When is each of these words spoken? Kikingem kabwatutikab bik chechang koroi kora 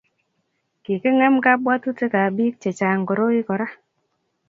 Kikingem 0.83 1.35
kabwatutikab 1.45 2.31
bik 2.37 2.53
chechang 2.61 3.01
koroi 3.07 3.41
kora 3.47 3.67